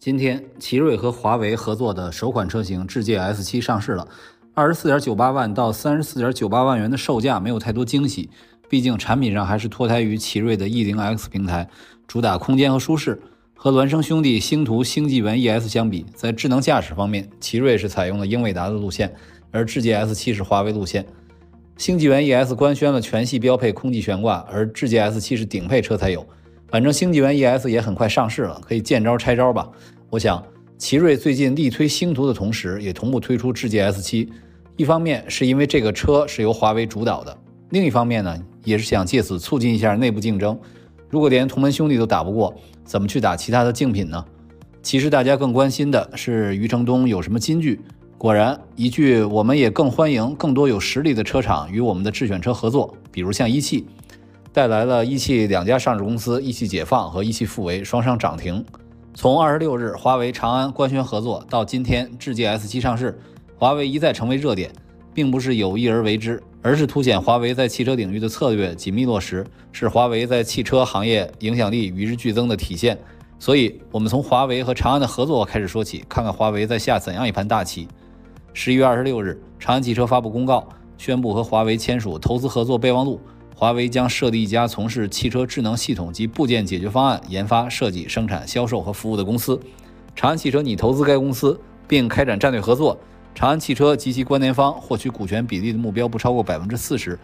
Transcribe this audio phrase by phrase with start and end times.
[0.00, 4.08] 今天，奇瑞和华为合作的首款车型智界 S7 上市了，
[4.54, 8.30] 二十四点九八万到三十四点九八万元的售价没有太多惊喜，
[8.66, 11.68] 毕竟产品上还是脱胎于奇瑞的 E0X 平台，
[12.06, 13.20] 主打空间和舒适。
[13.54, 19.14] 和孪生兄弟星途星际源 ES 相比，在智能驾驶方面，奇瑞是采用了英伟达的路线，
[19.50, 21.04] 而智界 S7 是华为路线。
[21.76, 26.26] 星际源 ES 官宣了全系标配空气悬挂，而智界 S7 是顶配车才有。
[26.70, 29.68] 反正星际源 ES 也很快上市了，可以见招拆招吧。
[30.08, 30.40] 我想，
[30.78, 34.28] 奇瑞最近力推星途的同时，也同步推出智界 S7。
[34.76, 37.36] 一方面是因为这个车是由华为主导的，
[37.70, 40.56] 另一方面呢，也是想借此促进一下内部竞争。
[41.08, 44.24] 如果连同门兄弟都打不过，怎么去打其他的竞品呢？
[44.80, 47.80] 其实大家更关心的是余承东有什么金句。
[48.16, 53.84] 果然，一句我们也更欢迎更多有实力的车厂与我们的智选车合作，比如像一汽。
[54.52, 58.64] 带来了一汽两家上市公司一汽解放和一汽富维双双涨停。
[59.14, 63.16] 从二十六日华为长安官宣合作到今天智界 S7 上市，
[63.56, 64.70] 华为一再成为热点，
[65.14, 72.98] 并不是有意而为之，而是凸显华为在汽车领域的策略紧密落实，是华为在汽车行业影响力与日俱增的体现。
[73.38, 77.86] 所以，我们从华为和长安的合作开始说起，看看华为在下怎样一盘大棋。
[78.52, 83.20] 十一月二十六日，长安汽车发布公告，宣布和华为签署投资合作备忘录。
[83.60, 89.60] 华为将设立一家从事汽车智能系统及部件解决方案研发、设计、生产、销售和服务的公司。
[90.16, 92.98] 长安汽车拟投资该公司，并开展战略合作。
[93.34, 97.18] 长安汽车及其关联方获取股权比例的目标不超过百分之四十。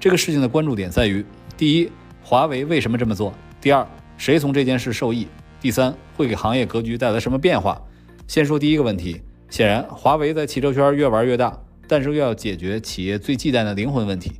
[0.00, 1.24] 这个事情的关注点在于：
[1.56, 1.88] 第一，
[2.24, 3.32] 华为为什么这么做？
[3.60, 5.28] 第二，谁从这件事受益？
[5.60, 7.80] 第三，会给行业格局带来什么变化？
[8.26, 9.22] 先说第一个问题。
[9.48, 11.56] 显然，华为在汽车圈越玩越大，
[11.86, 14.32] 但是又要解决企业最忌惮的灵魂问题。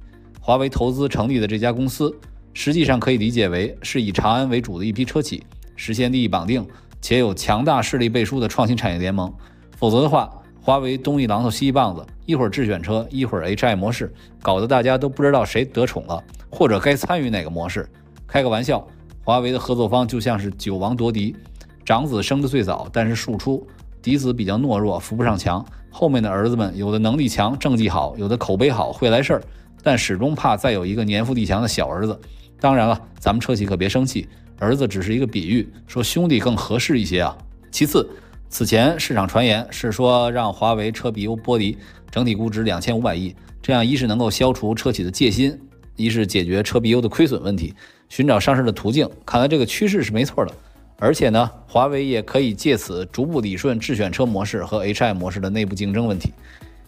[0.48, 2.10] 华为投资成立的这家公司，
[2.54, 5.44] 实际上可以理解为是以长安为主的一批车企
[5.76, 6.66] 实现利益绑定，
[7.02, 9.30] 且有强大势力背书的创新产业联盟。
[9.76, 10.32] 否则的话，
[10.62, 14.10] 华为东一榔头西一棒子，一会儿智选车，一会儿 HI 模式，
[14.40, 17.86] 搞得大家都不知道谁得宠了，或者该参与哪个模式。
[18.26, 18.82] 开个玩笑，
[19.22, 21.36] 华为的合作方就像是九王夺嫡，
[21.84, 23.66] 长子生的最早，但是庶出，
[24.00, 29.42] 嫡子比较懦弱，扶不上墙，后面的儿子们有的能力强，政绩好，有的口碑好，会来事儿。
[29.82, 32.18] 但始终怕再有一个年富力强的小儿子。
[32.60, 34.28] 当然了，咱们车企可别生气，
[34.58, 37.36] 儿子只是一个比喻，说兄弟更合适一些啊。
[37.70, 38.08] 其次，
[38.48, 41.76] 此前市场传言是说让华为车 BU 剥离，
[42.10, 45.56] 整体估值两千五百亿，这样一是能够消除车企的戒心，
[45.96, 47.74] 一是解决车 BU 的亏损问题，
[48.08, 49.08] 寻找上市的途径。
[49.24, 50.52] 看来这个趋势是没错的。
[51.00, 56.32] 而且呢，华为也可以借此逐步理顺智选车模式和 HI 模式的内部竞争问题。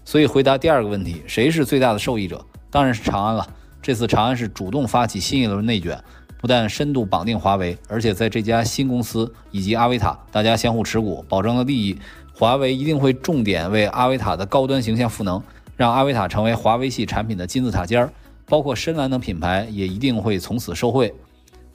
[0.04, 2.44] 所以回答第二个问题，谁是最大的受益者？
[2.70, 3.46] 当然是长安了。
[3.82, 6.02] 这次长安是主动发起新一轮内卷，
[6.38, 11.98] 不但深度绑定华为，而且在这家新公司以及阿维塔，大家相互持股，保证了利益。
[12.32, 15.42] 华为一定会重点为阿维塔的高端形象赋能，
[15.76, 18.12] 让阿维塔成为华为系产品的金字塔尖儿。
[18.46, 21.14] 包括深蓝等品牌也一定会从此受惠。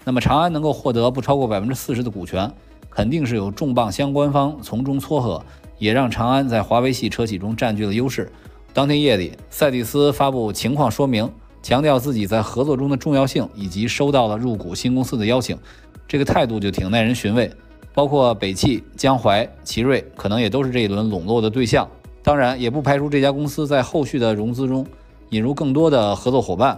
[0.04, 2.52] 那么长安能够获得不超过百分之四十的股权，
[2.90, 5.42] 肯定是有重磅相关方从中撮合，
[5.78, 8.30] 也让长安在华为系车企中占据了优势。
[8.76, 11.32] 当天夜里，赛蒂斯发布情况说明，
[11.64, 15.58] 强调自己在合作中的重要性，以及收到了入股新公司的邀请，
[16.06, 17.50] 这个态度就挺耐人寻味。
[17.94, 21.90] 包括北汽、江淮、奇瑞，可能也都是这一轮笼络的对象。
[22.22, 24.86] 当然，也不排除这家公司在后续的融资中
[25.30, 26.78] 引入更多的合作伙伴，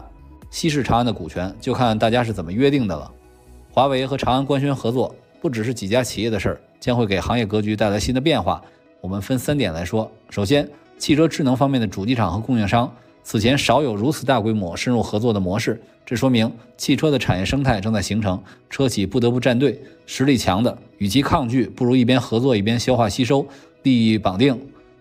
[0.51, 3.11] 稀释长安的股权，就看大家是怎么约定的了。
[3.71, 8.61] 华为和长安官宣合作，不只是几家企业的事儿，将会给行业格局带来新的变化。
[9.01, 10.69] 我们分三点来说，首先。
[10.97, 12.91] 汽车智能方面的主机厂和供应商
[13.23, 19.81] 此前少有如此大规模深入合作的模式，这说明汽车的产业生态正在形成，车企不得不站队。
[20.05, 23.45] 实力强的与其抗拒，不如一边合作一边消化吸收，
[23.83, 24.55] 利益绑定；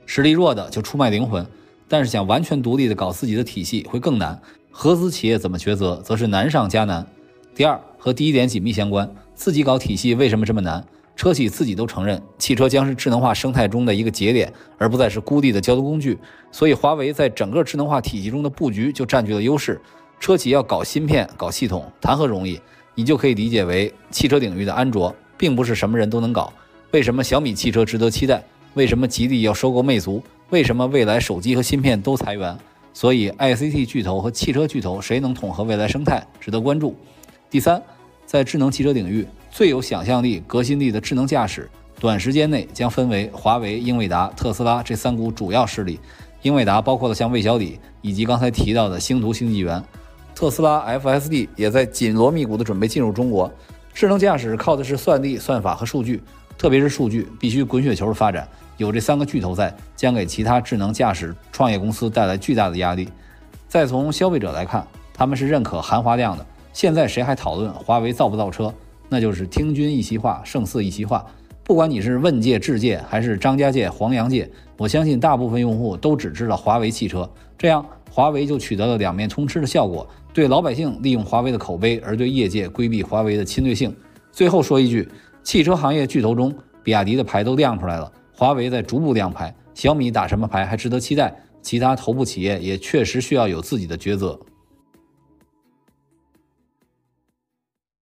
[0.04, 1.46] 实力弱的就出卖灵魂。
[1.86, 4.40] 但是想完全独立的搞自己的体系会更难。
[4.72, 7.06] 合资企业怎么抉择，则是难上加难。
[7.54, 10.84] 第二，和第一点紧密相关，自己搞体系为什么这么难？
[11.16, 16.18] 车企自己都承认，汽车将是智能化生态中的一个节点，而不再是孤立的交通工具。
[16.52, 19.80] 所以，华为在整个智能化体系中的布局就占据了优势。
[20.20, 22.60] 车企要搞芯片、搞系统，谈何容易？
[22.94, 26.52] 你就可以理解为，汽车领域的安卓并不是什么人都能搞。
[26.90, 28.44] 为什么小米汽车值得期待？
[28.74, 30.22] 为什么吉利要收购魅族？
[30.50, 32.56] 为什么未来手机和芯片都裁员？
[32.92, 36.94] 所以，ICT 巨头和汽车巨头谁能统合未来生态，值得关注。
[37.50, 37.82] 第三，
[38.26, 39.26] 在智能汽车领域。
[39.56, 41.66] 最有想象力、革新力的智能驾驶，
[41.98, 45.98] 短时间内将分为华为、英伟达、特斯拉这三股主要势力。
[46.42, 49.82] 英伟达包括了像魏小李以及刚才提到的星途星纪元，
[50.34, 53.50] 特斯拉 FSD 也在紧锣密鼓地准备进入中国。
[53.94, 56.22] 智能驾驶靠的是算力、算法和数据，
[56.58, 58.46] 特别是数据必须滚雪球的发展。
[58.76, 63.08] 有这三个巨头在，将给其他智能驾驶创业公司带来巨大的压力。
[63.66, 66.44] 再从消费者来看，他们是认可含华量的。
[66.74, 68.70] 现在谁还讨论华为造不造车？
[69.08, 71.24] 那就是听君一席话，胜似一席话。
[71.62, 77.28] 不管你是问界、智界，还是张家界、黄洋界，我相信大部分用户都只知道华为汽车。
[77.58, 83.92] 这样，华为就取得了两面通吃的效果：对老百姓利用华为的口碑，而对业界规避华为的侵略性。
[84.30, 85.08] 最后说一句，
[85.42, 86.54] 汽车行业巨头中，
[86.84, 88.12] 比亚迪的牌都亮出来了。
[88.32, 91.34] 华为在逐步亮牌，小米打什么牌还值得期待。
[91.62, 94.38] 其他头部企业也确实需要有自己的抉择。